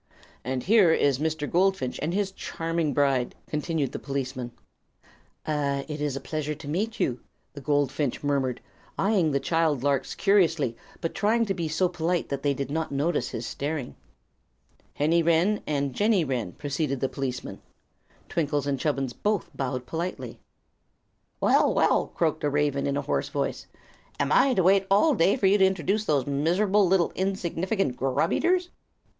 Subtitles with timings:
[0.43, 1.47] "And here is Mr.
[1.47, 4.51] Goldfinch and his charming bride," continued the policeman.
[5.45, 7.19] "Ah, it is a pleasure to meet you,"
[7.53, 8.61] the goldfinch murmured,
[8.97, 12.91] eyeing the child larks curiously, but trying to be so polite that they would not
[12.91, 13.95] notice his staring.
[14.95, 17.61] "Henny Wren and Jenny Wren," proceeded the policeman.
[18.27, 20.39] Twinkle and Chubbins both bowed politely.
[21.39, 23.67] "Well, well!" croaked a raven, in a hoarse voice,
[24.19, 28.69] "am I to wait all day while you introduce those miserable little insignificant grub eaters?"